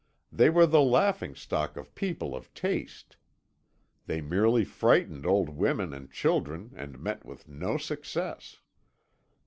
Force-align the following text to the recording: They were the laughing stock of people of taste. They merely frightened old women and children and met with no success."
They 0.31 0.49
were 0.49 0.65
the 0.65 0.81
laughing 0.81 1.35
stock 1.35 1.77
of 1.77 1.93
people 1.93 2.35
of 2.35 2.51
taste. 2.55 3.17
They 4.07 4.19
merely 4.19 4.65
frightened 4.65 5.27
old 5.27 5.49
women 5.49 5.93
and 5.93 6.11
children 6.11 6.71
and 6.75 6.97
met 6.97 7.23
with 7.23 7.47
no 7.47 7.77
success." 7.77 8.57